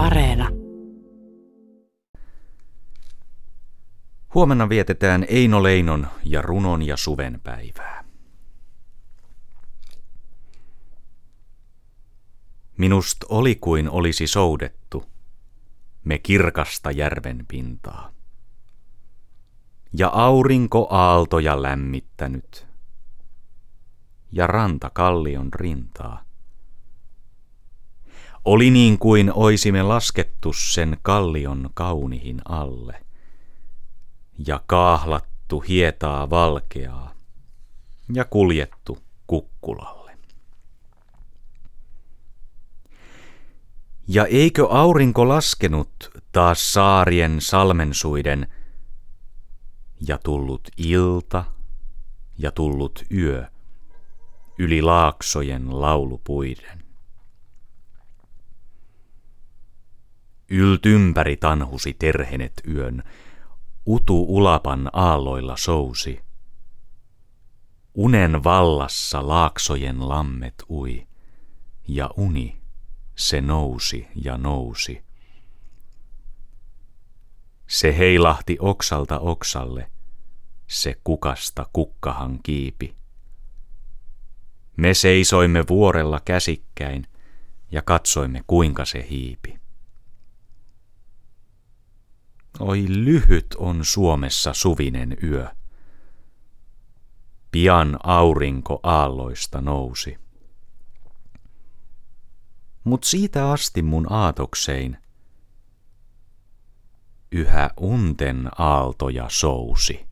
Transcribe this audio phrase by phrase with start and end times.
[0.00, 0.48] Areena.
[4.34, 8.04] Huomenna vietetään Eino Leinon ja runon ja suven päivää.
[12.76, 15.04] Minust oli kuin olisi soudettu
[16.04, 18.10] me kirkasta järven pintaa.
[19.92, 22.66] Ja aurinko aaltoja lämmittänyt
[24.32, 26.29] ja ranta kallion rintaa.
[28.44, 33.04] Oli niin kuin oisimme laskettu sen kallion kaunihin alle
[34.46, 37.14] ja kaahlattu hietaa valkeaa
[38.12, 40.18] ja kuljettu kukkulalle.
[44.08, 48.52] Ja eikö aurinko laskenut taas saarien salmensuiden
[50.08, 51.44] ja tullut ilta
[52.38, 53.46] ja tullut yö
[54.58, 56.89] yli laaksojen laulupuiden.
[60.50, 63.02] Yltympäri tanhusi terhenet yön,
[63.86, 66.20] utu ulapan aalloilla sousi.
[67.94, 71.06] Unen vallassa laaksojen lammet ui,
[71.88, 72.60] ja uni
[73.16, 75.02] se nousi ja nousi.
[77.66, 79.90] Se heilahti oksalta oksalle,
[80.66, 82.94] se kukasta kukkahan kiipi.
[84.76, 87.06] Me seisoimme vuorella käsikkäin
[87.70, 89.60] ja katsoimme kuinka se hiipi.
[92.60, 95.46] Oi lyhyt on Suomessa suvinen yö.
[97.50, 100.18] Pian aurinko aalloista nousi.
[102.84, 104.98] Mut siitä asti mun aatoksein
[107.32, 110.06] yhä unten aaltoja sousi.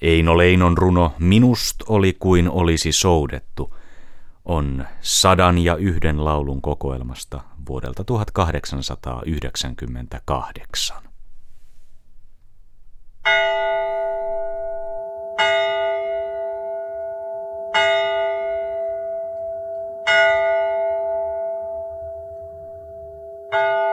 [0.00, 3.74] Eino Leinon runo Minust oli kuin olisi soudettu
[4.44, 10.96] on sadan ja yhden laulun kokoelmasta vuodelta 1898.
[13.24, 13.38] thank
[23.78, 23.83] you